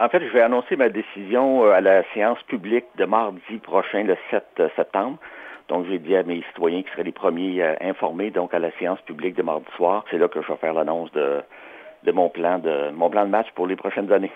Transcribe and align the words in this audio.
En 0.00 0.08
fait, 0.08 0.20
je 0.20 0.32
vais 0.32 0.42
annoncer 0.42 0.76
ma 0.76 0.90
décision 0.90 1.64
euh, 1.64 1.72
à 1.72 1.80
la 1.80 2.04
séance 2.14 2.40
publique 2.44 2.84
de 2.98 3.04
mardi 3.04 3.58
prochain, 3.60 4.04
le 4.04 4.16
7 4.30 4.44
euh, 4.60 4.68
septembre. 4.76 5.18
Donc, 5.68 5.86
j'ai 5.88 5.98
dit 5.98 6.14
à 6.14 6.22
mes 6.22 6.40
citoyens 6.42 6.84
qui 6.84 6.90
seraient 6.92 7.02
les 7.02 7.10
premiers 7.10 7.60
euh, 7.60 7.74
informés, 7.80 8.30
donc 8.30 8.54
à 8.54 8.60
la 8.60 8.70
séance 8.78 9.00
publique 9.00 9.34
de 9.34 9.42
mardi 9.42 9.66
soir, 9.74 10.04
c'est 10.08 10.18
là 10.18 10.28
que 10.28 10.40
je 10.40 10.46
vais 10.46 10.56
faire 10.58 10.72
l'annonce 10.72 11.10
de, 11.12 11.42
de 12.04 12.12
mon 12.12 12.28
plan 12.28 12.60
de 12.60 12.90
mon 12.92 13.10
plan 13.10 13.24
de 13.24 13.30
match 13.30 13.48
pour 13.56 13.66
les 13.66 13.74
prochaines 13.74 14.12
années. 14.12 14.30